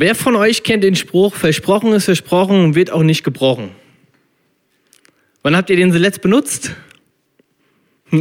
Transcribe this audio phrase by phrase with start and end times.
[0.00, 3.70] Wer von euch kennt den Spruch, versprochen ist versprochen und wird auch nicht gebrochen?
[5.42, 6.76] Wann habt ihr den zuletzt benutzt?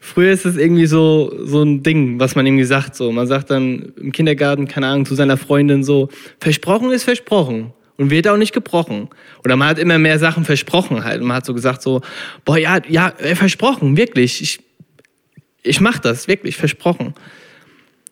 [0.00, 2.94] Früher ist es irgendwie so, so ein Ding, was man irgendwie sagt.
[2.94, 3.10] So.
[3.10, 8.10] Man sagt dann im Kindergarten, keine Ahnung, zu seiner Freundin so, versprochen ist versprochen und
[8.10, 9.08] wird auch nicht gebrochen.
[9.44, 11.20] Oder man hat immer mehr Sachen versprochen halt.
[11.20, 12.00] Man hat so gesagt so,
[12.44, 14.40] boah, ja, ja, versprochen, wirklich.
[14.40, 14.60] Ich,
[15.64, 17.14] ich mach das, wirklich, versprochen.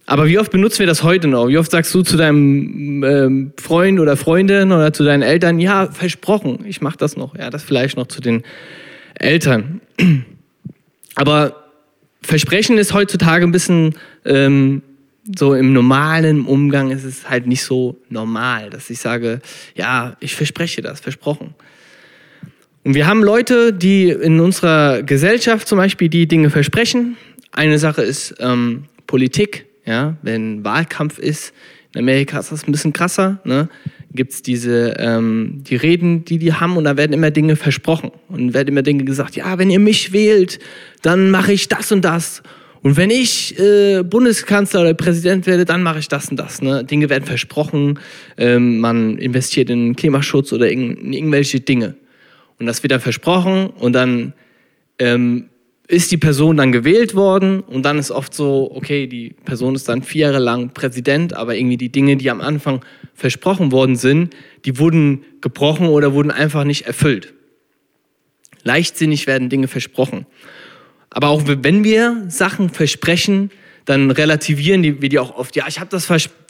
[0.07, 1.49] Aber wie oft benutzen wir das heute noch?
[1.49, 5.87] Wie oft sagst du zu deinem ähm, Freund oder Freundin oder zu deinen Eltern, ja,
[5.87, 7.37] versprochen, ich mach das noch.
[7.37, 8.43] Ja, das vielleicht noch zu den
[9.15, 9.81] Eltern.
[11.15, 11.57] Aber
[12.23, 14.83] Versprechen ist heutzutage ein bisschen ähm,
[15.37, 19.41] so im normalen Umgang ist es halt nicht so normal, dass ich sage,
[19.75, 21.55] ja, ich verspreche das, versprochen.
[22.85, 27.17] Und wir haben Leute, die in unserer Gesellschaft zum Beispiel die Dinge versprechen.
[27.53, 29.67] Eine Sache ist ähm, Politik.
[29.85, 31.53] Ja, wenn Wahlkampf ist,
[31.95, 33.41] in Amerika ist das ein bisschen krasser.
[33.45, 33.69] Ne?
[34.13, 38.13] Gibt es diese ähm, die Reden, die die haben, und da werden immer Dinge versprochen
[38.29, 39.37] und werden immer Dinge gesagt.
[39.37, 40.59] Ja, wenn ihr mich wählt,
[41.03, 42.43] dann mache ich das und das.
[42.83, 46.63] Und wenn ich äh, Bundeskanzler oder Präsident werde, dann mache ich das und das.
[46.63, 46.85] Ne?
[46.85, 48.01] Dinge werden versprochen.
[48.37, 51.95] Ähm, man investiert in Klimaschutz oder in, irgendwelche Dinge.
[52.59, 54.33] Und das wird dann versprochen und dann
[54.99, 55.49] ähm,
[55.93, 59.91] ist die Person dann gewählt worden und dann ist oft so, okay, die Person ist
[59.91, 64.35] dann vier Jahre lang Präsident, aber irgendwie die Dinge, die am Anfang versprochen worden sind,
[64.65, 67.35] die wurden gebrochen oder wurden einfach nicht erfüllt.
[68.63, 70.25] Leichtsinnig werden Dinge versprochen.
[71.11, 73.51] Aber auch wenn wir Sachen versprechen,
[73.85, 75.57] dann relativieren wir die auch oft.
[75.57, 76.07] Ja, ich habe das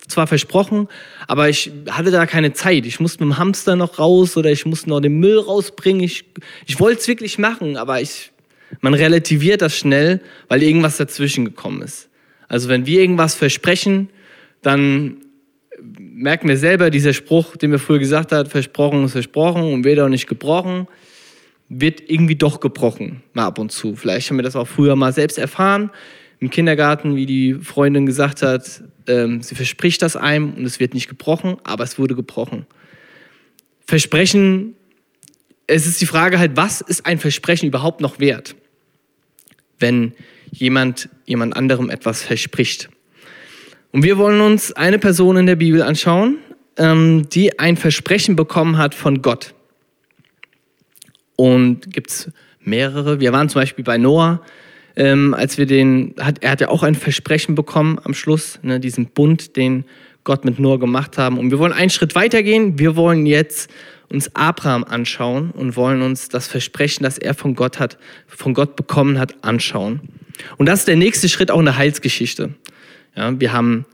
[0.07, 0.87] zwar versprochen,
[1.27, 2.87] aber ich hatte da keine Zeit.
[2.87, 6.05] Ich musste mit dem Hamster noch raus oder ich musste noch den Müll rausbringen.
[6.05, 6.27] Ich,
[6.67, 8.32] ich wollte es wirklich machen, aber ich
[8.81, 12.09] man relativiert das schnell, weil irgendwas dazwischen gekommen ist.
[12.48, 14.11] Also wenn wir irgendwas versprechen,
[14.62, 15.17] dann
[15.98, 20.09] merken wir selber, dieser Spruch, den wir früher gesagt haben, versprochen ist versprochen und auch
[20.09, 20.87] nicht gebrochen,
[21.69, 23.97] wird irgendwie doch gebrochen, mal ab und zu.
[23.97, 25.91] Vielleicht haben wir das auch früher mal selbst erfahren,
[26.39, 30.92] im Kindergarten, wie die Freundin gesagt hat, ähm, sie verspricht das einem und es wird
[30.92, 32.67] nicht gebrochen, aber es wurde gebrochen.
[33.86, 34.74] Versprechen,
[35.67, 38.57] es ist die Frage halt, was ist ein Versprechen überhaupt noch wert?
[39.83, 40.13] Wenn
[40.51, 42.89] jemand jemand anderem etwas verspricht.
[43.91, 46.39] Und wir wollen uns eine Person in der Bibel anschauen,
[46.77, 49.55] ähm, die ein Versprechen bekommen hat von Gott.
[51.37, 53.21] Und gibt es mehrere.
[53.21, 54.42] Wir waren zum Beispiel bei Noah,
[54.97, 58.79] ähm, als wir den, hat, er hat ja auch ein Versprechen bekommen am Schluss, ne,
[58.79, 59.85] diesen Bund, den
[60.25, 61.39] Gott mit Noah gemacht haben.
[61.39, 62.79] Und wir wollen einen Schritt weitergehen.
[62.79, 63.71] Wir wollen jetzt
[64.09, 68.77] uns Abraham anschauen und wollen uns das Versprechen, das er von Gott hat, von Gott
[68.77, 70.01] bekommen hat, anschauen.
[70.59, 72.51] Und das ist der nächste Schritt auch in der Heilsgeschichte.
[73.17, 73.87] Ja, wir haben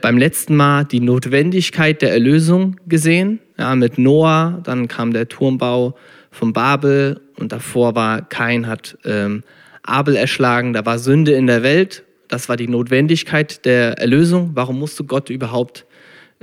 [0.00, 5.96] beim letzten Mal die Notwendigkeit der Erlösung gesehen, ja, mit Noah, dann kam der Turmbau
[6.30, 9.42] von Babel und davor war Kain hat ähm,
[9.82, 14.50] Abel erschlagen, da war Sünde in der Welt, das war die Notwendigkeit der Erlösung.
[14.54, 15.86] Warum musste Gott überhaupt,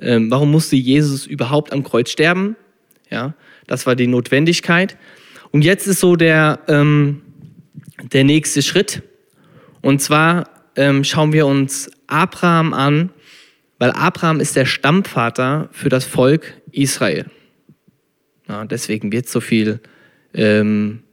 [0.01, 2.55] ähm, warum musste Jesus überhaupt am Kreuz sterben?
[3.09, 3.35] Ja,
[3.67, 4.97] das war die Notwendigkeit.
[5.51, 7.21] Und jetzt ist so der, ähm,
[8.11, 9.03] der nächste Schritt.
[9.81, 13.11] Und zwar ähm, schauen wir uns Abraham an,
[13.77, 17.25] weil Abraham ist der Stammvater für das Volk Israel.
[18.47, 19.79] Ja, deswegen wird so viel
[20.33, 21.03] ähm,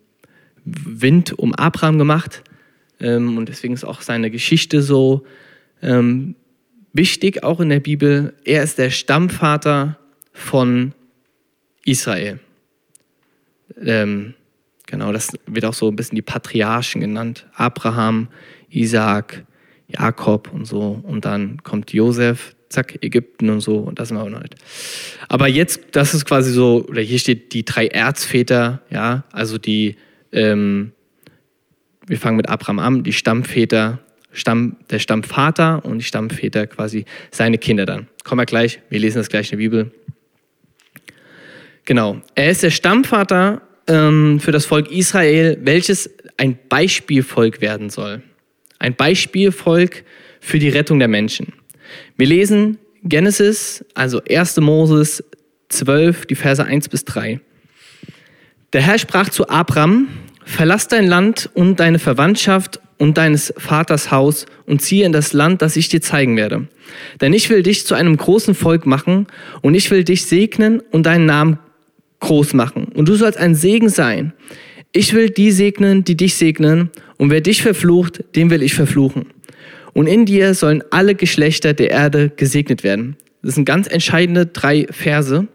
[0.64, 2.42] Wind um Abraham gemacht.
[3.02, 5.24] Ähm, und deswegen ist auch seine Geschichte so
[5.82, 6.36] ähm,
[6.92, 8.34] wichtig, auch in der Bibel.
[8.44, 9.98] Er ist der Stammvater
[10.32, 10.92] von
[11.84, 12.38] Israel.
[13.84, 14.34] Ähm,
[14.86, 17.46] genau, das wird auch so ein bisschen die Patriarchen genannt.
[17.54, 18.28] Abraham,
[18.70, 19.44] Isaac,
[19.88, 21.02] Jakob und so.
[21.02, 23.78] Und dann kommt Josef, zack, Ägypten und so.
[23.78, 24.54] Und das sind wir auch noch nicht.
[25.28, 29.96] Aber jetzt, das ist quasi so, oder hier steht die drei Erzväter, ja, also die,
[30.32, 30.92] ähm,
[32.12, 33.98] wir fangen mit Abraham an, die Stammväter,
[34.32, 38.06] Stamm, der Stammvater und die Stammväter quasi seine Kinder dann.
[38.22, 39.90] Kommen wir gleich, wir lesen das gleich in der Bibel.
[41.86, 42.20] Genau.
[42.34, 48.22] Er ist der Stammvater ähm, für das Volk Israel, welches ein Beispielvolk werden soll.
[48.78, 50.04] Ein Beispielvolk
[50.38, 51.54] für die Rettung der Menschen.
[52.18, 54.58] Wir lesen Genesis, also 1.
[54.58, 55.24] Moses
[55.70, 57.40] 12, die Verse 1 bis 3.
[58.74, 60.08] Der Herr sprach zu Abram,
[60.44, 65.62] verlass dein Land und deine Verwandtschaft und deines Vaters Haus und ziehe in das Land,
[65.62, 66.68] das ich dir zeigen werde.
[67.20, 69.26] Denn ich will dich zu einem großen Volk machen
[69.60, 71.58] und ich will dich segnen und deinen Namen
[72.20, 72.84] groß machen.
[72.94, 74.32] Und du sollst ein Segen sein.
[74.92, 76.90] Ich will die segnen, die dich segnen.
[77.16, 79.26] Und wer dich verflucht, den will ich verfluchen.
[79.94, 83.16] Und in dir sollen alle Geschlechter der Erde gesegnet werden.
[83.42, 85.46] Das sind ganz entscheidende drei Verse,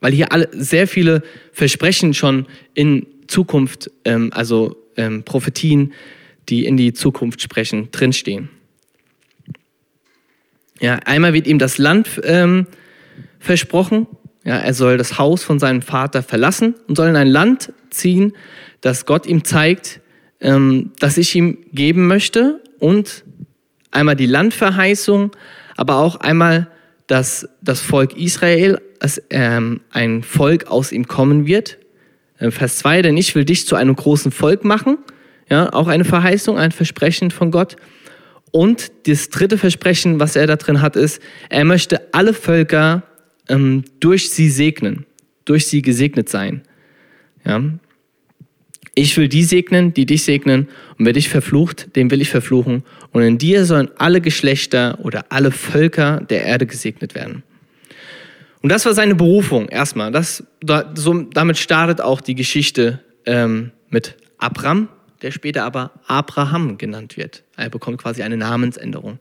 [0.00, 1.22] weil hier alle sehr viele
[1.52, 5.92] Versprechen schon in Zukunft, ähm, also ähm, Prophetien,
[6.48, 8.48] die in die Zukunft sprechen, drinstehen.
[10.80, 12.66] Ja, einmal wird ihm das Land ähm,
[13.38, 14.06] versprochen.
[14.44, 18.34] Ja, er soll das Haus von seinem Vater verlassen und soll in ein Land ziehen,
[18.80, 20.00] das Gott ihm zeigt,
[20.40, 22.60] ähm, das ich ihm geben möchte.
[22.78, 23.24] Und
[23.90, 25.30] einmal die Landverheißung,
[25.76, 26.68] aber auch einmal,
[27.06, 31.78] dass das Volk Israel als ähm, ein Volk aus ihm kommen wird.
[32.44, 34.98] Äh, Vers 2, denn ich will dich zu einem großen Volk machen.
[35.50, 37.76] Ja, auch eine Verheißung, ein Versprechen von Gott.
[38.50, 41.20] Und das dritte Versprechen, was er da drin hat, ist,
[41.50, 43.02] er möchte alle Völker
[43.48, 45.06] ähm, durch sie segnen,
[45.44, 46.62] durch sie gesegnet sein.
[47.44, 47.62] Ja.
[48.94, 50.68] Ich will die segnen, die dich segnen,
[50.98, 52.84] und wer dich verflucht, den will ich verfluchen.
[53.10, 57.42] Und in dir sollen alle Geschlechter oder alle Völker der Erde gesegnet werden.
[58.64, 60.10] Und das war seine Berufung erstmal.
[60.10, 64.88] Das, da, so, damit startet auch die Geschichte ähm, mit Abram,
[65.20, 67.42] der später aber Abraham genannt wird.
[67.58, 69.18] Er bekommt quasi eine Namensänderung.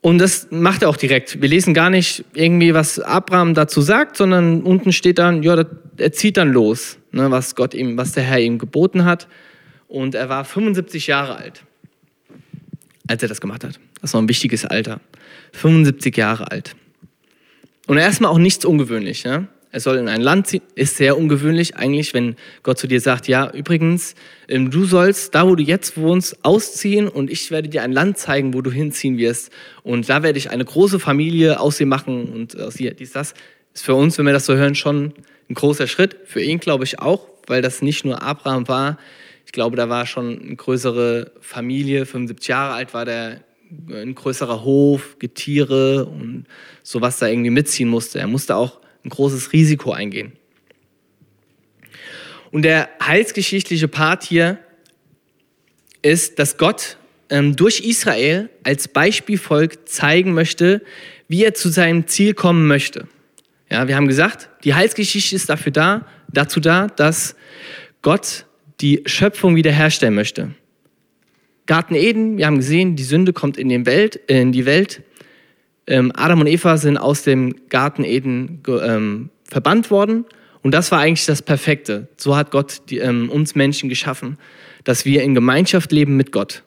[0.00, 1.42] Und das macht er auch direkt.
[1.42, 5.62] Wir lesen gar nicht irgendwie, was Abraham dazu sagt, sondern unten steht dann, ja,
[5.98, 9.28] er zieht dann los, ne, was Gott ihm, was der Herr ihm geboten hat.
[9.86, 11.62] Und er war 75 Jahre alt,
[13.06, 13.78] als er das gemacht hat.
[14.00, 14.98] Das war ein wichtiges Alter.
[15.52, 16.74] 75 Jahre alt.
[17.88, 19.24] Und erstmal auch nichts ungewöhnlich.
[19.24, 19.48] Ja?
[19.70, 23.28] er soll in ein Land ziehen, ist sehr ungewöhnlich eigentlich, wenn Gott zu dir sagt,
[23.28, 24.14] ja, übrigens,
[24.48, 28.18] ähm, du sollst da, wo du jetzt wohnst, ausziehen und ich werde dir ein Land
[28.18, 29.50] zeigen, wo du hinziehen wirst
[29.82, 33.34] und da werde ich eine große Familie aus dir machen und aus dir, dies, das.
[33.74, 35.12] Ist für uns, wenn wir das so hören, schon
[35.48, 36.16] ein großer Schritt.
[36.24, 38.98] Für ihn glaube ich auch, weil das nicht nur Abraham war.
[39.44, 43.40] Ich glaube, da war schon eine größere Familie, 75 Jahre alt war der,
[43.90, 46.46] ein größerer Hof, Getiere und
[46.82, 48.18] sowas da irgendwie mitziehen musste.
[48.18, 50.32] Er musste auch ein großes Risiko eingehen.
[52.50, 54.58] Und der heilsgeschichtliche Part hier
[56.02, 56.96] ist, dass Gott
[57.30, 60.82] ähm, durch Israel als Beispielvolk zeigen möchte,
[61.28, 63.06] wie er zu seinem Ziel kommen möchte.
[63.70, 67.36] Ja, wir haben gesagt, die Heilsgeschichte ist dafür da, dazu da, dass
[68.00, 68.46] Gott
[68.80, 70.54] die Schöpfung wiederherstellen möchte.
[71.68, 75.02] Garten Eden, wir haben gesehen, die Sünde kommt in, Welt, in die Welt
[75.88, 80.26] ähm, Adam und Eva sind aus dem Garten Eden ähm, verbannt worden.
[80.62, 82.08] Und das war eigentlich das Perfekte.
[82.16, 84.38] So hat Gott die, ähm, uns Menschen geschaffen,
[84.84, 86.62] dass wir in Gemeinschaft leben mit Gott.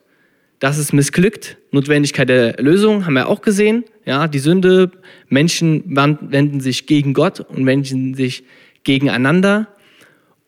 [0.59, 1.57] Das ist missglückt.
[1.71, 3.83] Notwendigkeit der Lösung haben wir auch gesehen.
[4.05, 4.91] Ja, die Sünde,
[5.29, 8.43] Menschen wenden sich gegen Gott und wenden sich
[8.83, 9.67] gegeneinander.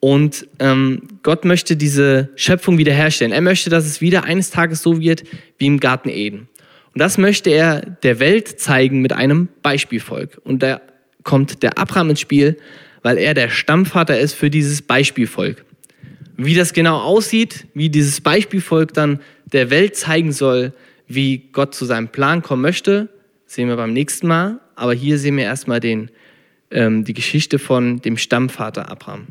[0.04, 3.32] Und ähm, Gott möchte diese Schöpfung wiederherstellen.
[3.32, 5.24] Er möchte, dass es wieder eines Tages so wird
[5.58, 6.50] wie im Garten Eden.
[6.94, 10.42] Und das möchte er der Welt zeigen mit einem Beispielvolk.
[10.44, 10.82] Und da
[11.24, 12.58] kommt der Abraham ins Spiel,
[13.02, 15.64] weil er der Stammvater ist für dieses Beispielvolk.
[16.36, 19.22] Wie das genau aussieht, wie dieses Beispielvolk dann
[19.54, 20.74] der Welt zeigen soll,
[21.08, 23.08] wie Gott zu seinem Plan kommen möchte,
[23.46, 24.60] sehen wir beim nächsten Mal.
[24.76, 26.12] Aber hier sehen wir erstmal den,
[26.72, 29.28] ähm, die Geschichte von dem Stammvater Abraham.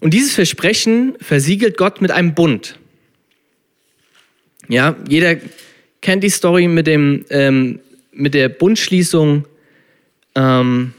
[0.00, 2.78] Und dieses Versprechen versiegelt Gott mit einem Bund.
[4.68, 5.36] Ja, jeder
[6.00, 7.80] kennt die Story mit, dem, ähm,
[8.12, 9.46] mit der Bundschließung
[10.34, 10.92] ähm,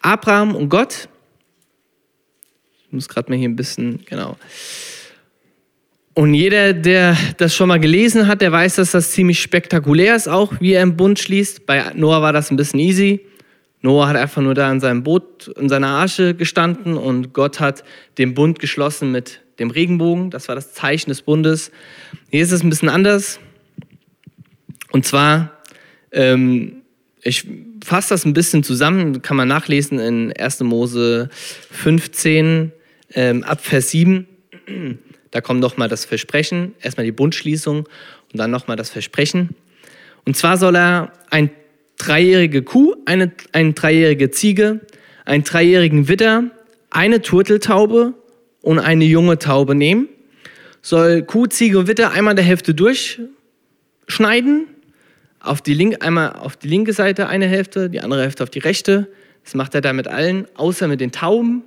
[0.00, 1.08] Abraham und Gott.
[2.86, 4.36] Ich muss gerade mal hier ein bisschen, genau.
[6.14, 10.28] Und jeder, der das schon mal gelesen hat, der weiß, dass das ziemlich spektakulär ist,
[10.28, 11.64] auch wie er im Bund schließt.
[11.64, 13.20] Bei Noah war das ein bisschen easy.
[13.82, 17.84] Noah hat einfach nur da in seinem Boot, in seiner Arche gestanden und Gott hat
[18.16, 20.30] den Bund geschlossen mit dem Regenbogen.
[20.30, 21.72] Das war das Zeichen des Bundes.
[22.30, 23.40] Hier ist es ein bisschen anders.
[24.92, 25.58] Und zwar,
[26.12, 26.82] ähm,
[27.22, 27.46] ich
[27.84, 30.60] fasse das ein bisschen zusammen, kann man nachlesen in 1.
[30.60, 31.28] Mose
[31.70, 32.72] 15
[33.14, 34.28] ähm, ab Vers 7.
[35.32, 39.56] Da kommt nochmal das Versprechen, erstmal die Bundschließung und dann nochmal das Versprechen.
[40.24, 41.50] Und zwar soll er ein
[41.98, 44.80] dreijährige Kuh, eine, eine dreijährige Ziege,
[45.24, 46.44] einen dreijährigen Widder,
[46.90, 48.14] eine Turteltaube
[48.60, 50.08] und eine junge Taube nehmen,
[50.82, 54.66] soll Kuh, Ziege und Witter einmal der Hälfte durchschneiden,
[55.40, 58.60] auf die, link, einmal auf die linke Seite eine Hälfte, die andere Hälfte auf die
[58.60, 59.08] rechte.
[59.44, 61.64] Das macht er da mit allen, außer mit den Tauben.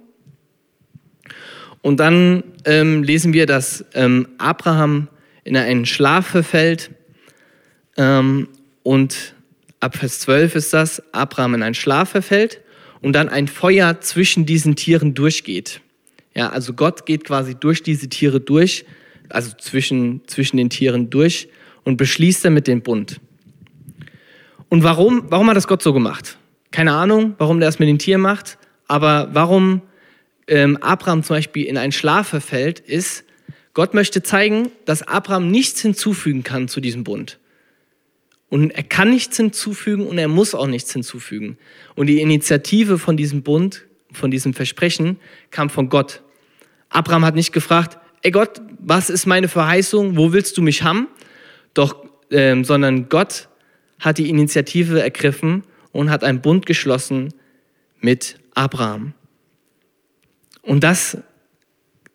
[1.82, 5.08] Und dann ähm, lesen wir, dass ähm, Abraham
[5.44, 6.90] in einen Schlaf verfällt.
[7.98, 8.48] Ähm,
[8.84, 9.36] und
[9.80, 12.62] ab Vers 12 ist das, Abraham in einen Schlaf verfällt
[13.02, 15.82] und dann ein Feuer zwischen diesen Tieren durchgeht.
[16.36, 18.86] Ja, also Gott geht quasi durch diese Tiere durch,
[19.30, 21.48] also zwischen, zwischen den Tieren durch
[21.84, 23.22] und beschließt damit den Bund.
[24.70, 26.38] Und warum, warum hat das Gott so gemacht?
[26.72, 29.82] Keine Ahnung, warum der das mit den Tieren macht, aber warum
[30.48, 33.24] ähm, Abraham zum Beispiel in einen Schlaf verfällt, ist,
[33.74, 37.40] Gott möchte zeigen, dass Abraham nichts hinzufügen kann zu diesem Bund.
[38.50, 41.58] Und er kann nichts hinzufügen und er muss auch nichts hinzufügen.
[41.96, 45.20] Und die Initiative von diesem Bund, von diesem Versprechen,
[45.52, 46.22] kam von Gott.
[46.90, 51.08] Abraham hat nicht gefragt, ey Gott, was ist meine Verheißung, wo willst du mich haben?
[51.74, 53.50] Doch, ähm, sondern Gott
[54.00, 57.34] hat die Initiative ergriffen und hat einen Bund geschlossen
[58.00, 59.14] mit Abraham.
[60.62, 61.18] Und das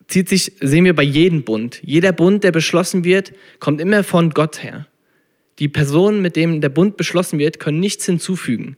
[0.09, 1.81] zieht sich, sehen wir bei jedem Bund.
[1.83, 4.87] Jeder Bund, der beschlossen wird, kommt immer von Gott her.
[5.61, 8.77] Die Personen, mit denen der Bund beschlossen wird, können nichts hinzufügen.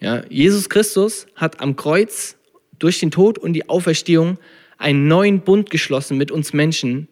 [0.00, 2.36] Ja, Jesus Christus hat am Kreuz
[2.78, 4.38] durch den Tod und die Auferstehung
[4.78, 7.08] einen neuen Bund geschlossen mit uns Menschen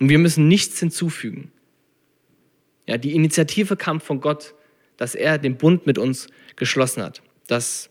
[0.00, 1.52] und wir müssen nichts hinzufügen.
[2.86, 4.54] Ja, die Initiative kam von Gott,
[4.96, 7.22] dass er den Bund mit uns geschlossen hat.
[7.46, 7.90] Das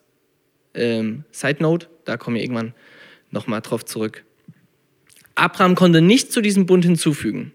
[0.73, 2.73] ähm, Side Note, da kommen wir irgendwann
[3.29, 4.25] nochmal drauf zurück.
[5.35, 7.53] Abraham konnte nichts zu diesem Bund hinzufügen.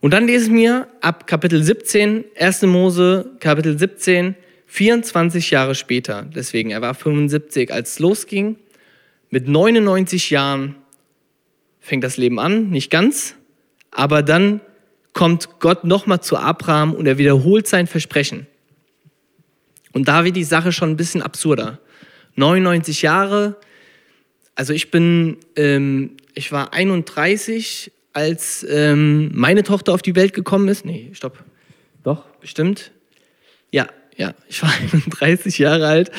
[0.00, 2.62] Und dann lesen wir ab Kapitel 17, 1.
[2.62, 4.34] Mose, Kapitel 17,
[4.66, 6.26] 24 Jahre später.
[6.34, 8.56] Deswegen, er war 75, als es losging.
[9.30, 10.76] Mit 99 Jahren
[11.80, 13.36] fängt das Leben an, nicht ganz,
[13.90, 14.60] aber dann
[15.12, 18.46] kommt Gott nochmal zu Abraham und er wiederholt sein Versprechen.
[19.92, 21.78] Und da wird die Sache schon ein bisschen absurder.
[22.34, 23.56] 99 Jahre,
[24.54, 30.68] also ich bin, ähm, ich war 31, als ähm, meine Tochter auf die Welt gekommen
[30.68, 30.86] ist.
[30.86, 31.44] Nee, stopp.
[32.02, 32.90] Doch, bestimmt.
[33.70, 34.72] Ja, ja, ich war
[35.20, 36.10] 31 Jahre alt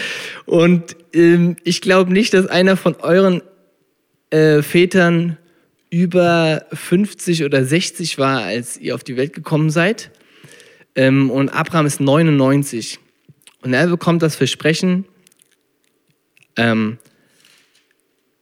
[0.46, 3.42] und ähm, ich glaube nicht, dass einer von euren
[4.30, 5.38] äh, Vätern
[5.90, 10.12] über 50 oder 60 war, als ihr auf die Welt gekommen seid.
[10.94, 13.00] Ähm, und Abraham ist 99.
[13.64, 15.06] Und er bekommt das Versprechen,
[16.58, 17.00] ähm,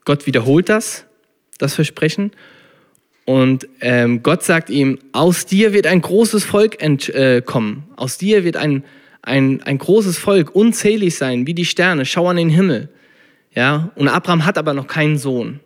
[0.04, 1.06] Gott wiederholt das,
[1.58, 2.32] das Versprechen.
[3.26, 7.84] Und ähm, Gott sagt ihm, aus dir wird ein großes Volk entkommen.
[7.90, 8.84] Äh, aus dir wird ein,
[9.24, 12.90] ein, ein großes Volk, unzählig sein, wie die Sterne, schau an den Himmel.
[13.54, 15.60] Ja, und Abraham hat aber noch keinen Sohn.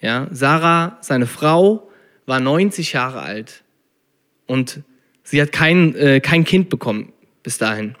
[0.00, 1.90] Ja, Sarah, seine Frau,
[2.26, 3.62] war 90 Jahre alt
[4.46, 4.80] und
[5.22, 7.12] sie hat kein, äh, kein Kind bekommen
[7.42, 7.94] bis dahin.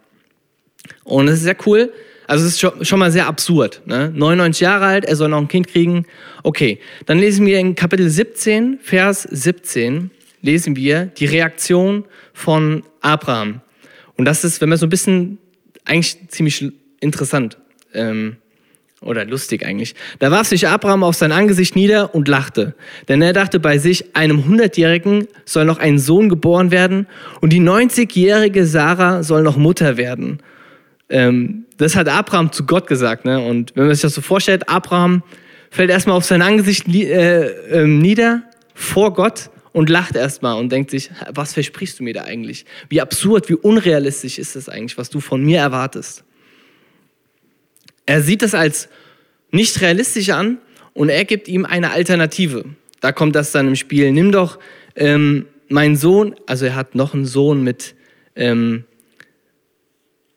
[1.04, 1.92] Und es ist sehr cool.
[2.26, 3.82] Also es ist schon, schon mal sehr absurd.
[3.86, 4.12] Ne?
[4.14, 6.06] 99 Jahre alt, er soll noch ein Kind kriegen.
[6.42, 10.10] Okay, dann lesen wir in Kapitel 17, Vers 17,
[10.42, 13.60] lesen wir die Reaktion von Abraham.
[14.16, 15.38] Und das ist, wenn man so ein bisschen,
[15.84, 17.58] eigentlich ziemlich interessant.
[17.94, 18.36] Ähm,
[19.02, 19.94] oder lustig eigentlich.
[20.18, 22.74] Da warf sich Abraham auf sein Angesicht nieder und lachte.
[23.08, 27.06] Denn er dachte bei sich, einem Hundertjährigen soll noch ein Sohn geboren werden
[27.40, 30.40] und die 90-jährige Sarah soll noch Mutter werden.
[31.08, 33.24] Ähm, das hat Abraham zu Gott gesagt.
[33.24, 33.40] Ne?
[33.40, 35.22] Und wenn man sich das so vorstellt, Abraham
[35.70, 38.42] fällt erstmal auf sein Angesicht äh, äh, nieder
[38.74, 42.64] vor Gott und lacht erstmal und denkt sich, was versprichst du mir da eigentlich?
[42.88, 46.24] Wie absurd, wie unrealistisch ist das eigentlich, was du von mir erwartest?
[48.06, 48.88] Er sieht das als
[49.50, 50.58] nicht realistisch an
[50.94, 52.64] und er gibt ihm eine Alternative.
[53.00, 54.12] Da kommt das dann im Spiel.
[54.12, 54.58] Nimm doch
[54.94, 57.94] ähm, meinen Sohn, also er hat noch einen Sohn mit,
[58.34, 58.84] ähm,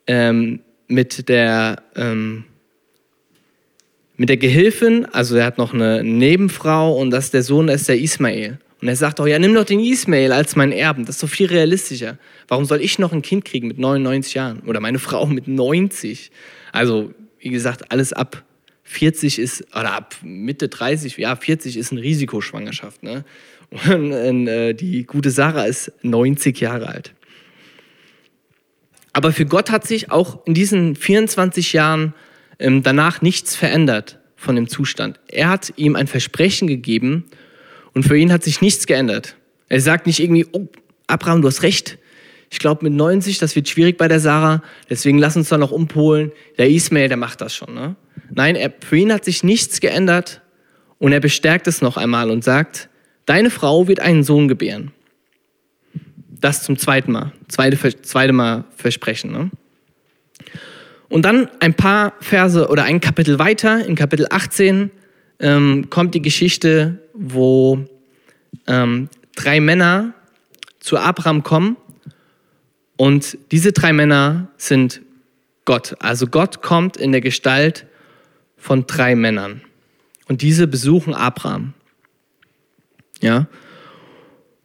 [0.10, 2.46] ähm, mit der ähm,
[4.18, 7.98] mit der Gehilfin, also er hat noch eine Nebenfrau und das der Sohn ist der
[7.98, 8.60] Ismael.
[8.82, 11.30] Und er sagt auch, ja, nimm doch den Ismael als meinen Erben, das ist doch
[11.30, 12.18] viel realistischer.
[12.48, 16.32] Warum soll ich noch ein Kind kriegen mit 99 Jahren oder meine Frau mit 90?
[16.74, 18.44] Also wie gesagt, alles ab
[18.84, 23.04] 40 ist, oder ab Mitte 30, ja, 40 ist eine Risikoschwangerschaft.
[23.04, 23.24] Ne?
[23.88, 27.14] Und äh, die gute Sarah ist 90 Jahre alt.
[29.20, 32.14] Aber für Gott hat sich auch in diesen 24 Jahren
[32.58, 35.20] ähm, danach nichts verändert von dem Zustand.
[35.28, 37.26] Er hat ihm ein Versprechen gegeben
[37.94, 39.36] und für ihn hat sich nichts geändert.
[39.68, 40.70] Er sagt nicht irgendwie, oh,
[41.08, 41.98] Abraham, du hast recht,
[42.50, 45.72] ich glaube mit 90, das wird schwierig bei der Sarah, deswegen lass uns da noch
[45.72, 46.32] umpolen.
[46.58, 47.74] Der Ismail, der macht das schon.
[47.74, 47.98] Ne?
[48.34, 50.40] Nein, er, für ihn hat sich nichts geändert
[50.98, 52.88] und er bestärkt es noch einmal und sagt,
[53.26, 54.94] deine Frau wird einen Sohn gebären.
[56.42, 59.32] Das zum zweiten Mal, zweite, zweite Mal Versprechen.
[59.32, 59.52] Ne?
[61.10, 64.92] Und dann ein paar Verse oder ein Kapitel weiter, in Kapitel 18,
[65.40, 67.86] ähm, kommt die Geschichte, wo
[68.68, 70.14] ähm, drei Männer
[70.80, 71.78] zu Abraham kommen
[72.96, 75.02] und diese drei Männer sind
[75.66, 75.96] Gott.
[76.00, 77.86] Also Gott kommt in der Gestalt
[78.58, 79.62] von drei Männern.
[80.28, 81.74] Und diese besuchen Abraham.
[83.22, 83.48] Ja.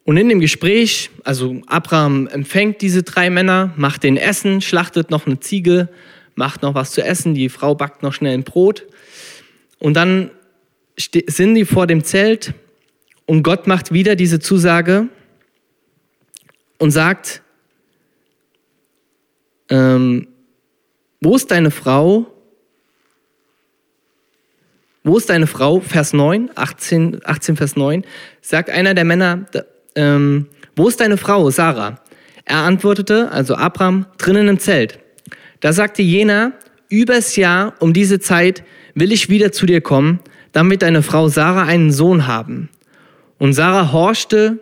[0.04, 5.26] Und in dem Gespräch, also Abraham empfängt diese drei Männer, macht den Essen, schlachtet noch
[5.26, 5.88] eine Ziege,
[6.34, 8.84] macht noch was zu essen, die Frau backt noch schnell ein Brot.
[9.78, 10.30] Und dann
[10.96, 12.52] sind die vor dem Zelt
[13.26, 15.08] und Gott macht wieder diese Zusage
[16.78, 17.42] und sagt,
[19.70, 20.28] ähm,
[21.20, 22.26] wo ist deine Frau?
[25.02, 25.80] Wo ist deine Frau?
[25.80, 28.04] Vers 9, 18, 18 Vers 9,
[28.42, 29.46] sagt einer der Männer,
[29.94, 30.46] ähm,
[30.76, 32.00] wo ist deine Frau, Sarah?
[32.44, 34.98] Er antwortete, also Abraham, drinnen im Zelt.
[35.60, 36.52] Da sagte jener,
[36.88, 40.20] übers Jahr um diese Zeit will ich wieder zu dir kommen,
[40.52, 42.68] damit deine Frau Sarah einen Sohn haben.
[43.38, 44.60] Und Sarah horchte,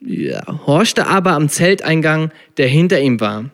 [0.00, 3.50] ja, horchte aber am Zelteingang, der hinter ihm war.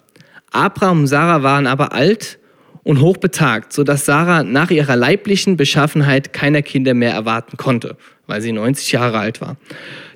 [0.50, 2.38] Abraham und Sarah waren aber alt
[2.82, 7.96] und hochbetagt, sodass Sarah nach ihrer leiblichen Beschaffenheit keiner Kinder mehr erwarten konnte,
[8.32, 9.58] weil sie 90 Jahre alt war.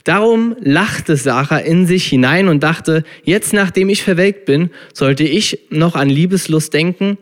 [0.05, 5.59] Darum lachte Sarah in sich hinein und dachte, jetzt nachdem ich verwelkt bin, sollte ich
[5.69, 7.19] noch an Liebeslust denken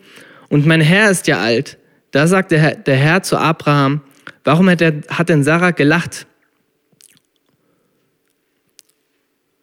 [0.49, 1.79] und mein Herr ist ja alt.
[2.13, 4.03] Da sagte der Herr, zu Abraham,
[4.45, 6.29] warum hat, er, hat denn Sarah gelacht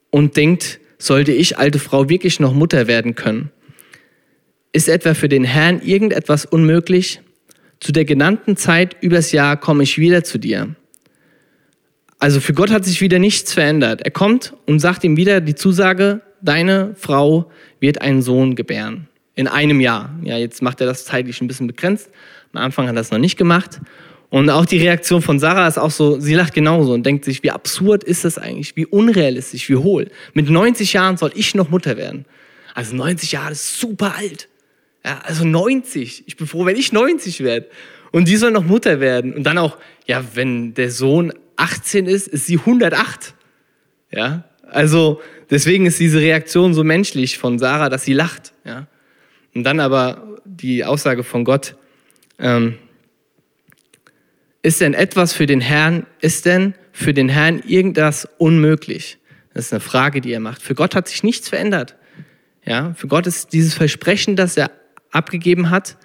[0.10, 3.52] und denkt, sollte ich, alte Frau, wirklich noch Mutter werden können?
[4.74, 7.22] Ist etwa für den Herrn irgendetwas unmöglich?
[7.80, 10.76] Zu der genannten Zeit übers Jahr komme ich wieder zu dir.
[12.22, 14.04] Also für Gott hat sich wieder nichts verändert.
[14.04, 17.50] Er kommt und sagt ihm wieder die Zusage, deine Frau
[17.80, 19.08] wird einen Sohn gebären.
[19.34, 20.14] In einem Jahr.
[20.24, 22.12] Ja, jetzt macht er das zeitlich ein bisschen begrenzt.
[22.54, 23.82] Am Anfang hat er das noch nicht gemacht.
[24.30, 27.42] Und auch die Reaktion von Sarah ist auch so, sie lacht genauso und denkt sich,
[27.42, 30.12] wie absurd ist das eigentlich, wie unrealistisch, wie hohl.
[30.36, 32.26] Mit 90 Jahren soll ich noch Mutter werden.
[32.76, 34.48] Also 90 Jahre ist super alt.
[35.04, 36.26] Ja, also 90.
[36.28, 37.68] Ich bin froh, wenn ich 90 werde.
[38.12, 39.34] Und die soll noch Mutter werden.
[39.34, 43.36] Und dann auch, ja, wenn der Sohn 18 ist, ist sie 108.
[44.12, 48.54] Ja, also deswegen ist diese Reaktion so menschlich von Sarah, dass sie lacht.
[48.66, 48.88] Ja.
[49.54, 51.76] Und dann aber die Aussage von Gott,
[52.40, 52.78] ähm,
[54.64, 59.18] ist denn etwas für den Herrn, ist denn für den Herrn irgendwas unmöglich?
[59.54, 60.62] Das ist eine Frage, die er macht.
[60.62, 61.96] Für Gott hat sich nichts verändert.
[62.66, 64.72] Ja, für Gott ist dieses Versprechen, das er
[65.12, 65.98] abgegeben hat,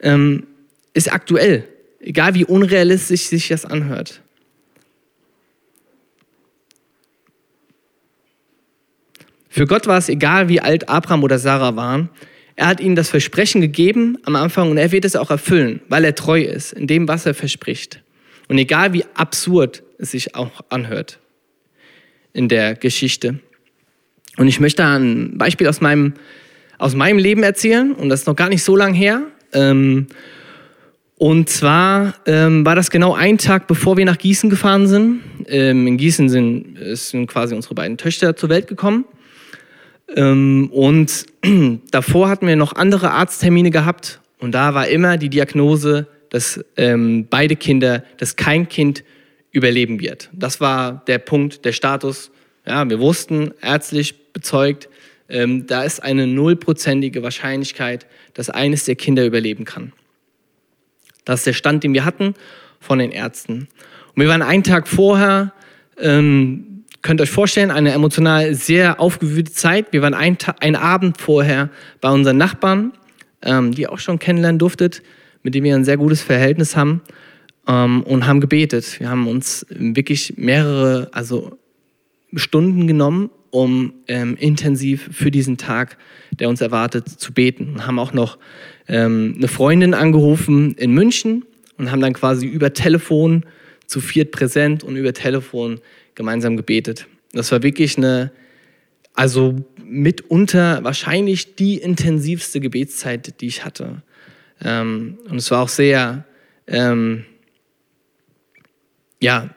[0.00, 0.46] ähm,
[0.94, 1.68] ist aktuell,
[2.00, 4.23] egal wie unrealistisch sich das anhört.
[9.54, 12.08] Für Gott war es egal, wie alt Abraham oder Sarah waren.
[12.56, 16.04] Er hat ihnen das Versprechen gegeben am Anfang und er wird es auch erfüllen, weil
[16.04, 18.02] er treu ist in dem, was er verspricht.
[18.48, 21.20] Und egal wie absurd es sich auch anhört
[22.32, 23.38] in der Geschichte.
[24.38, 26.14] Und ich möchte ein Beispiel aus meinem
[26.78, 29.22] aus meinem Leben erzählen und das ist noch gar nicht so lange her.
[29.52, 30.08] Ähm,
[31.14, 35.20] und zwar ähm, war das genau ein Tag, bevor wir nach Gießen gefahren sind.
[35.46, 39.04] Ähm, in Gießen sind, sind quasi unsere beiden Töchter zur Welt gekommen.
[40.14, 41.26] Ähm, und
[41.90, 47.26] davor hatten wir noch andere Arzttermine gehabt und da war immer die Diagnose, dass ähm,
[47.30, 49.04] beide Kinder, dass kein Kind
[49.52, 50.30] überleben wird.
[50.32, 52.30] Das war der Punkt, der Status.
[52.66, 54.88] Ja, wir wussten, ärztlich bezeugt,
[55.28, 59.92] ähm, da ist eine nullprozentige Wahrscheinlichkeit, dass eines der Kinder überleben kann.
[61.24, 62.34] Das ist der Stand, den wir hatten
[62.80, 63.68] von den Ärzten.
[64.14, 65.52] Und wir waren einen Tag vorher,
[65.98, 66.73] ähm,
[67.04, 69.92] könnt ihr euch vorstellen, eine emotional sehr aufgewühlte Zeit.
[69.92, 71.68] Wir waren einen, einen Abend vorher
[72.00, 72.92] bei unseren Nachbarn,
[73.42, 75.02] ähm, die ihr auch schon kennenlernen durftet,
[75.42, 77.02] mit denen wir ein sehr gutes Verhältnis haben
[77.68, 78.98] ähm, und haben gebetet.
[79.00, 81.58] Wir haben uns wirklich mehrere, also
[82.34, 85.96] Stunden genommen um ähm, intensiv für diesen Tag,
[86.32, 87.74] der uns erwartet, zu beten.
[87.74, 88.36] Und haben auch noch
[88.88, 91.44] ähm, eine Freundin angerufen in München
[91.78, 93.44] und haben dann quasi über Telefon
[93.86, 95.78] zu viert präsent und über Telefon
[96.14, 97.06] gemeinsam gebetet.
[97.32, 98.32] Das war wirklich eine,
[99.14, 104.02] also mitunter wahrscheinlich die intensivste Gebetszeit, die ich hatte.
[104.60, 106.24] Ähm, und es war auch sehr,
[106.66, 107.24] ähm,
[109.20, 109.54] ja,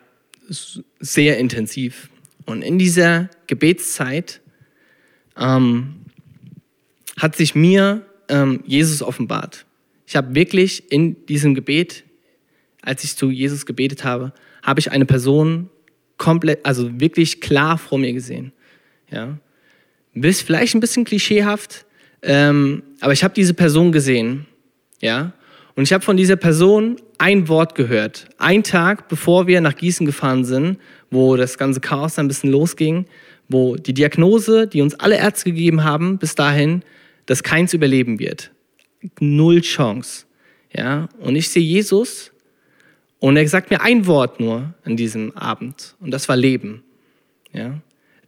[0.99, 2.09] sehr intensiv.
[2.45, 4.41] Und in dieser Gebetszeit
[5.37, 6.05] ähm,
[7.17, 9.65] hat sich mir ähm, Jesus offenbart.
[10.05, 12.05] Ich habe wirklich in diesem Gebet,
[12.81, 15.69] als ich zu Jesus gebetet habe, habe ich eine Person
[16.17, 18.51] komplett, also wirklich klar vor mir gesehen.
[19.09, 19.37] Ja,
[20.13, 21.85] Bist vielleicht ein bisschen klischeehaft,
[22.21, 24.45] ähm, aber ich habe diese Person gesehen.
[24.99, 25.33] Ja,
[25.75, 28.27] und ich habe von dieser Person ein Wort gehört.
[28.39, 30.77] Ein Tag, bevor wir nach Gießen gefahren sind,
[31.11, 33.05] wo das ganze Chaos ein bisschen losging,
[33.47, 36.81] wo die Diagnose, die uns alle Ärzte gegeben haben, bis dahin,
[37.27, 38.51] dass keins überleben wird.
[39.19, 40.25] Null Chance.
[40.73, 41.09] Ja?
[41.19, 42.31] Und ich sehe Jesus
[43.19, 46.83] Und er sagt mir ein Wort nur an diesem Abend und das war Leben.
[47.51, 47.79] Ja?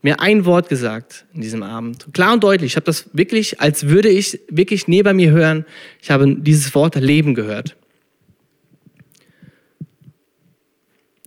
[0.01, 2.07] Mir ein Wort gesagt in diesem Abend.
[2.13, 2.71] Klar und deutlich.
[2.71, 5.65] Ich habe das wirklich, als würde ich wirklich neben mir hören.
[6.01, 7.75] Ich habe dieses Wort Leben gehört.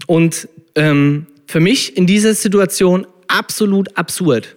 [0.06, 4.56] Und ähm, für mich in dieser Situation absolut absurd.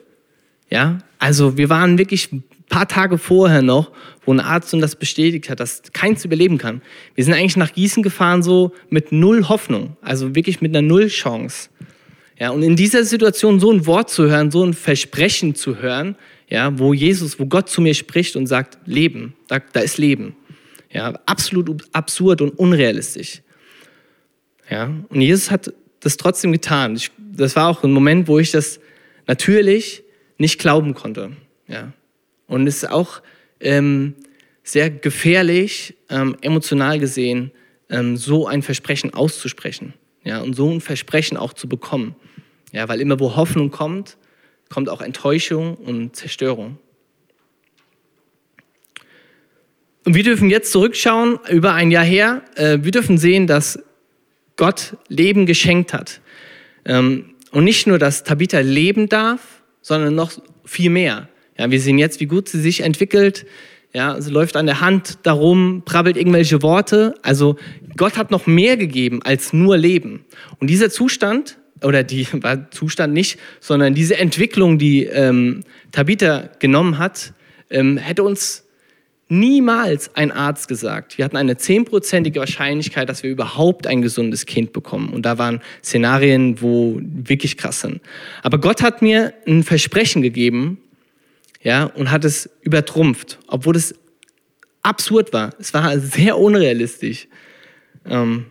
[0.70, 2.30] Ja, also wir waren wirklich
[2.68, 3.92] paar Tage vorher noch,
[4.26, 6.82] wo ein Arzt uns das bestätigt hat, dass keins überleben kann.
[7.14, 11.08] Wir sind eigentlich nach Gießen gefahren so mit null Hoffnung, also wirklich mit einer Null
[11.08, 11.70] Chance.
[12.38, 16.16] Ja, und in dieser Situation so ein Wort zu hören, so ein Versprechen zu hören,
[16.50, 20.36] ja, wo Jesus, wo Gott zu mir spricht und sagt, Leben, da, da ist Leben.
[20.92, 23.42] Ja, absolut absurd und unrealistisch.
[24.70, 26.96] Ja, und Jesus hat das trotzdem getan.
[26.96, 28.80] Ich, das war auch ein Moment, wo ich das
[29.28, 30.04] natürlich
[30.38, 31.32] nicht glauben konnte.
[31.68, 31.94] Ja.
[32.48, 33.22] Und es ist auch
[33.60, 34.16] ähm,
[34.64, 37.52] sehr gefährlich, ähm, emotional gesehen,
[37.90, 39.94] ähm, so ein Versprechen auszusprechen.
[40.24, 42.16] Ja, und so ein Versprechen auch zu bekommen.
[42.72, 44.18] Ja, weil immer wo Hoffnung kommt,
[44.70, 46.78] kommt auch Enttäuschung und Zerstörung.
[50.04, 52.44] Und wir dürfen jetzt zurückschauen, über ein Jahr her.
[52.56, 53.80] Äh, wir dürfen sehen, dass
[54.56, 56.22] Gott Leben geschenkt hat.
[56.86, 60.32] Ähm, und nicht nur, dass Tabitha leben darf, sondern noch
[60.64, 61.30] viel mehr.
[61.58, 63.46] Ja, wir sehen jetzt, wie gut sie sich entwickelt.
[63.94, 67.16] Ja, sie läuft an der Hand darum, brabbelt irgendwelche Worte.
[67.22, 67.56] Also
[67.96, 70.26] Gott hat noch mehr gegeben als nur Leben.
[70.60, 76.98] Und dieser Zustand, oder die war Zustand nicht, sondern diese Entwicklung, die ähm, Tabitha genommen
[76.98, 77.34] hat,
[77.70, 78.66] ähm, hätte uns
[79.28, 81.18] niemals ein Arzt gesagt.
[81.18, 85.10] Wir hatten eine zehnprozentige Wahrscheinlichkeit, dass wir überhaupt ein gesundes Kind bekommen.
[85.10, 88.02] Und da waren Szenarien, wo wirklich krass sind.
[88.44, 90.78] Aber Gott hat mir ein Versprechen gegeben,
[91.66, 93.96] ja, und hat es übertrumpft, obwohl es
[94.84, 95.50] absurd war.
[95.58, 97.28] Es war sehr unrealistisch.
[98.06, 98.46] Ähm,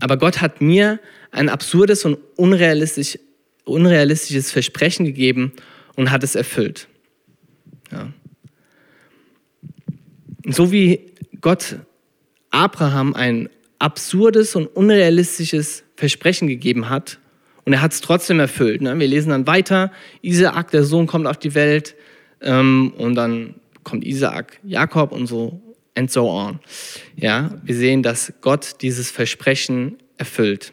[0.00, 3.18] aber Gott hat mir ein absurdes und unrealistisch,
[3.64, 5.54] unrealistisches Versprechen gegeben
[5.96, 6.88] und hat es erfüllt.
[7.90, 8.12] Ja.
[10.44, 11.76] So wie Gott
[12.50, 17.18] Abraham ein absurdes und unrealistisches Versprechen gegeben hat
[17.64, 18.82] und er hat es trotzdem erfüllt.
[18.82, 18.98] Ne?
[18.98, 19.90] Wir lesen dann weiter,
[20.22, 21.94] Isaak, der Sohn, kommt auf die Welt
[22.40, 25.60] ähm, und dann kommt Isaak, Jakob und so
[25.94, 26.60] and so on.
[27.16, 30.72] Ja, wir sehen, dass Gott dieses Versprechen erfüllt.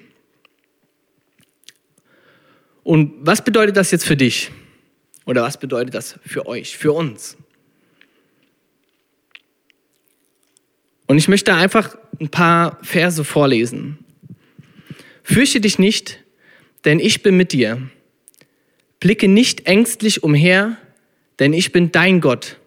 [2.84, 4.52] Und was bedeutet das jetzt für dich?
[5.26, 7.38] Oder was bedeutet das für euch, für uns?
[11.06, 14.00] Und ich möchte einfach ein paar Verse vorlesen.
[15.24, 16.21] Fürchte dich nicht,
[16.86, 17.90] denn ich bin mit dir.
[19.00, 20.78] Blicke nicht ängstlich umher,
[21.40, 22.58] denn ich bin dein Gott.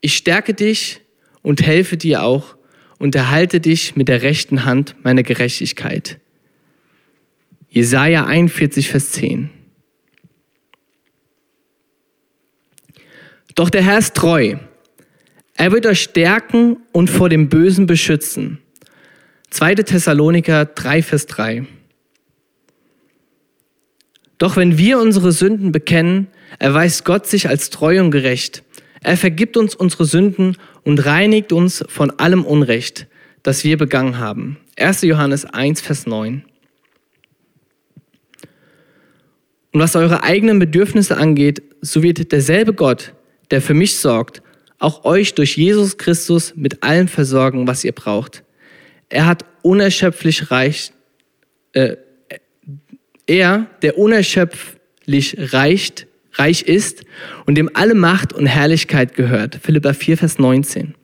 [0.00, 1.00] Ich stärke dich
[1.42, 2.56] und helfe dir auch
[2.98, 6.18] und erhalte dich mit der rechten Hand meiner Gerechtigkeit.
[7.68, 9.50] Jesaja 41, Vers 10.
[13.54, 14.56] Doch der Herr ist treu.
[15.54, 18.58] Er wird euch stärken und vor dem Bösen beschützen.
[19.50, 19.76] 2.
[19.76, 21.66] Thessaloniker 3, Vers 3.
[24.38, 28.62] Doch wenn wir unsere Sünden bekennen, erweist Gott sich als treu und gerecht.
[29.02, 33.06] Er vergibt uns unsere Sünden und reinigt uns von allem Unrecht,
[33.42, 34.58] das wir begangen haben.
[34.78, 35.02] 1.
[35.02, 36.44] Johannes 1, Vers 9.
[39.72, 43.12] Und was eure eigenen Bedürfnisse angeht, so wird derselbe Gott,
[43.50, 44.42] der für mich sorgt,
[44.78, 48.42] auch euch durch Jesus Christus mit allem versorgen, was ihr braucht.
[49.08, 50.92] Er hat unerschöpflich reich,
[51.72, 51.96] äh,
[53.26, 57.04] er, der unerschöpflich reicht, reich ist
[57.46, 59.58] und dem alle Macht und Herrlichkeit gehört.
[59.62, 60.94] Philippa 4, Vers 19.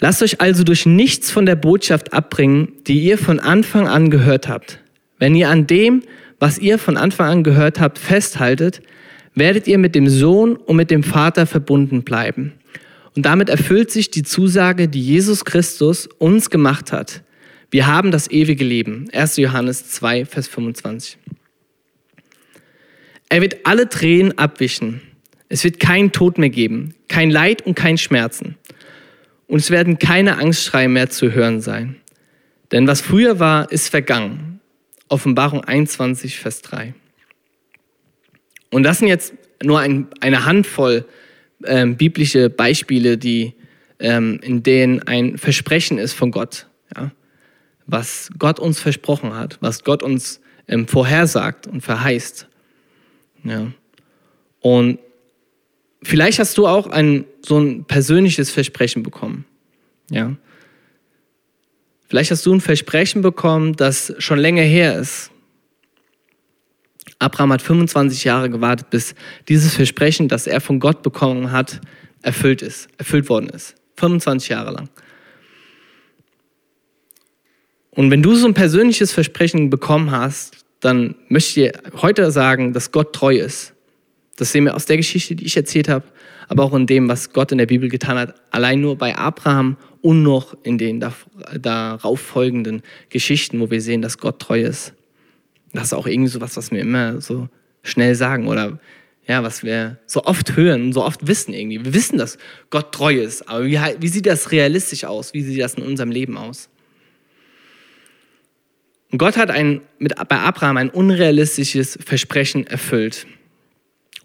[0.00, 4.48] Lasst euch also durch nichts von der Botschaft abbringen, die ihr von Anfang an gehört
[4.48, 4.80] habt.
[5.18, 6.02] Wenn ihr an dem,
[6.38, 8.80] was ihr von Anfang an gehört habt, festhaltet,
[9.34, 12.52] werdet ihr mit dem Sohn und mit dem Vater verbunden bleiben.
[13.16, 17.22] Und damit erfüllt sich die Zusage, die Jesus Christus uns gemacht hat.
[17.70, 19.08] Wir haben das ewige Leben.
[19.12, 19.36] 1.
[19.36, 21.18] Johannes 2, Vers 25.
[23.28, 25.02] Er wird alle Tränen abwischen.
[25.50, 28.56] Es wird keinen Tod mehr geben, kein Leid und kein Schmerzen.
[29.46, 31.96] Und es werden keine Angstschreie mehr zu hören sein.
[32.72, 34.60] Denn was früher war, ist vergangen.
[35.08, 36.94] Offenbarung 21, Vers 3.
[38.70, 41.06] Und das sind jetzt nur ein, eine Handvoll
[41.64, 43.54] ähm, biblische Beispiele, die,
[43.98, 46.66] ähm, in denen ein Versprechen ist von Gott.
[46.94, 47.10] Ja?
[47.88, 52.46] Was Gott uns versprochen hat, was Gott uns ähm, vorhersagt und verheißt.
[53.42, 53.72] Ja?
[54.60, 54.98] Und
[56.02, 59.46] vielleicht hast du auch ein, so ein persönliches Versprechen bekommen.
[60.10, 60.36] Ja?
[62.08, 65.30] Vielleicht hast du ein Versprechen bekommen, das schon länger her ist.
[67.18, 69.14] Abraham hat 25 Jahre gewartet, bis
[69.48, 71.80] dieses Versprechen, das er von Gott bekommen hat,
[72.22, 73.74] erfüllt ist, erfüllt worden ist.
[73.96, 74.88] 25 Jahre lang.
[77.98, 82.72] Und wenn du so ein persönliches Versprechen bekommen hast, dann möchte ich dir heute sagen,
[82.72, 83.74] dass Gott treu ist.
[84.36, 86.04] Das sehen wir aus der Geschichte, die ich erzählt habe,
[86.46, 88.36] aber auch in dem, was Gott in der Bibel getan hat.
[88.52, 91.04] Allein nur bei Abraham und noch in den
[91.60, 94.94] darauf folgenden Geschichten, wo wir sehen, dass Gott treu ist.
[95.72, 97.48] Das ist auch irgendwie so was, was wir immer so
[97.82, 98.78] schnell sagen oder
[99.26, 101.84] ja, was wir so oft hören und so oft wissen irgendwie.
[101.84, 102.38] Wir wissen, dass
[102.70, 105.34] Gott treu ist, aber wie, wie sieht das realistisch aus?
[105.34, 106.68] Wie sieht das in unserem Leben aus?
[109.10, 113.26] Und Gott hat ein, mit, bei Abraham ein unrealistisches Versprechen erfüllt.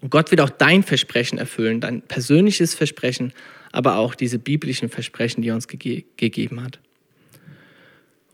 [0.00, 3.32] Und Gott wird auch dein Versprechen erfüllen, dein persönliches Versprechen,
[3.72, 6.78] aber auch diese biblischen Versprechen, die er uns ge gegeben hat.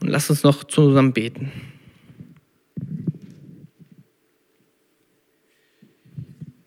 [0.00, 1.52] Und lass uns noch zusammen beten.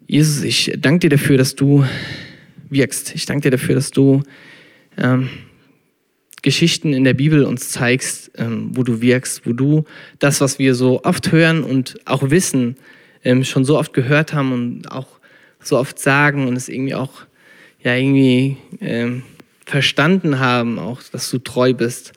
[0.07, 1.85] Jesus, ich danke dir dafür, dass du
[2.69, 3.15] wirkst.
[3.15, 4.21] Ich danke dir dafür, dass du
[4.97, 5.29] ähm,
[6.43, 9.85] Geschichten in der Bibel uns zeigst, ähm, wo du wirkst, wo du
[10.19, 12.75] das, was wir so oft hören und auch wissen,
[13.23, 15.07] ähm, schon so oft gehört haben und auch
[15.59, 17.21] so oft sagen und es irgendwie auch
[17.81, 19.23] ja irgendwie ähm,
[19.65, 22.13] verstanden haben, auch, dass du treu bist.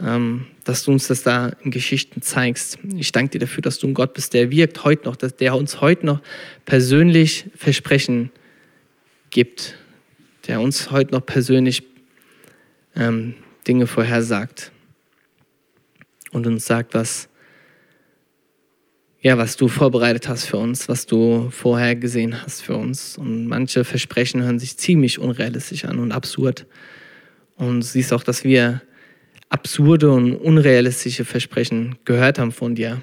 [0.00, 2.78] Ähm, dass du uns das da in Geschichten zeigst.
[2.96, 5.54] Ich danke dir dafür, dass du ein Gott bist, der wirkt heute noch, dass der
[5.54, 6.20] uns heute noch
[6.64, 8.30] persönlich Versprechen
[9.30, 9.76] gibt,
[10.48, 11.82] der uns heute noch persönlich
[12.96, 13.34] ähm,
[13.66, 14.72] Dinge vorhersagt
[16.32, 17.28] und uns sagt, was,
[19.20, 23.16] ja, was du vorbereitet hast für uns, was du vorher gesehen hast für uns.
[23.16, 26.66] Und manche Versprechen hören sich ziemlich unrealistisch an und absurd.
[27.56, 28.82] Und du siehst auch, dass wir
[29.48, 33.02] absurde und unrealistische Versprechen gehört haben von dir.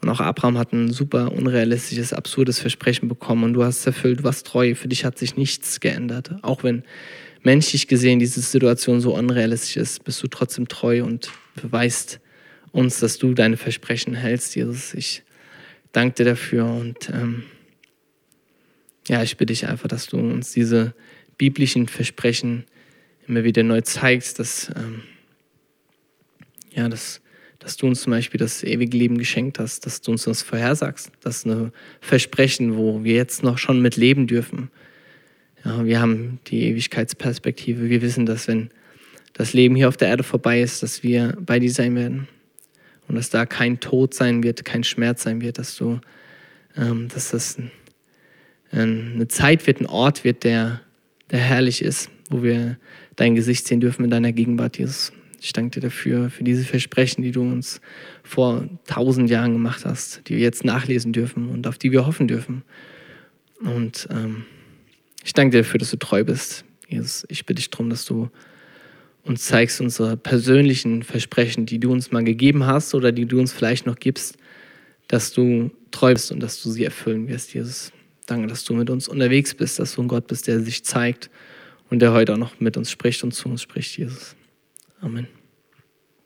[0.00, 4.24] Und auch Abraham hat ein super unrealistisches, absurdes Versprechen bekommen und du hast es erfüllt,
[4.24, 6.32] warst treu, für dich hat sich nichts geändert.
[6.42, 6.82] Auch wenn
[7.42, 12.20] menschlich gesehen diese Situation so unrealistisch ist, bist du trotzdem treu und beweist
[12.70, 14.94] uns, dass du deine Versprechen hältst, Jesus.
[14.94, 15.22] Ich
[15.92, 17.44] danke dir dafür und ähm,
[19.08, 20.94] ja, ich bitte dich einfach, dass du uns diese
[21.36, 22.64] biblischen Versprechen
[23.26, 25.02] immer wieder neu zeigst, dass ähm,
[26.74, 27.20] ja, dass,
[27.58, 31.12] dass du uns zum Beispiel das ewige Leben geschenkt hast, dass du uns das vorhersagst.
[31.20, 34.70] Das ist ein Versprechen, wo wir jetzt noch schon mit leben dürfen.
[35.64, 37.88] Ja, wir haben die Ewigkeitsperspektive.
[37.88, 38.70] Wir wissen, dass wenn
[39.32, 42.28] das Leben hier auf der Erde vorbei ist, dass wir bei dir sein werden.
[43.08, 46.00] Und dass da kein Tod sein wird, kein Schmerz sein wird, dass du,
[46.76, 47.70] ähm, dass das ein,
[49.14, 50.80] eine Zeit wird, ein Ort wird, der,
[51.30, 52.78] der herrlich ist, wo wir
[53.16, 55.12] dein Gesicht sehen dürfen in deiner Gegenwart, Jesus.
[55.40, 57.80] Ich danke dir dafür, für diese Versprechen, die du uns
[58.22, 62.28] vor tausend Jahren gemacht hast, die wir jetzt nachlesen dürfen und auf die wir hoffen
[62.28, 62.62] dürfen.
[63.60, 64.44] Und ähm,
[65.24, 66.64] ich danke dir dafür, dass du treu bist.
[66.88, 68.30] Jesus, ich bitte dich darum, dass du
[69.24, 73.52] uns zeigst unsere persönlichen Versprechen, die du uns mal gegeben hast oder die du uns
[73.52, 74.36] vielleicht noch gibst,
[75.08, 77.92] dass du treu bist und dass du sie erfüllen wirst, Jesus.
[78.26, 81.30] Danke, dass du mit uns unterwegs bist, dass du ein Gott bist, der sich zeigt
[81.90, 84.36] und der heute auch noch mit uns spricht und zu uns spricht, Jesus.
[85.00, 85.41] Amen.